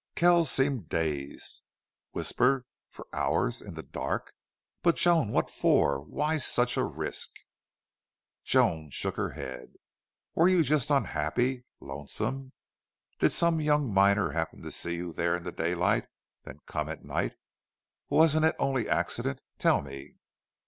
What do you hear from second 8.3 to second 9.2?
Joan shook